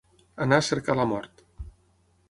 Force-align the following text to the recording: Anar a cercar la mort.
Anar 0.45 0.59
a 0.61 0.65
cercar 0.69 0.97
la 1.01 1.07
mort. 1.13 1.47